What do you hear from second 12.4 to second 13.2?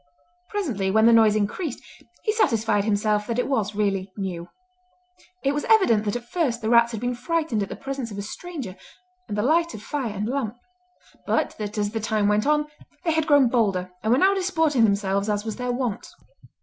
on they